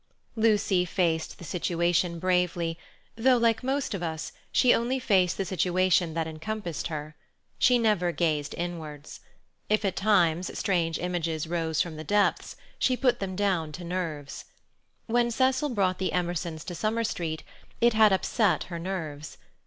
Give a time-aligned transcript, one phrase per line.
[0.35, 2.75] Lucy faced the situation bravely,
[3.15, 7.15] though, like most of us, she only faced the situation that encompassed her.
[7.59, 9.19] She never gazed inwards.
[9.69, 14.45] If at times strange images rose from the depths, she put them down to nerves.
[15.05, 17.43] When Cecil brought the Emersons to Summer Street,
[17.79, 19.37] it had upset her nerves.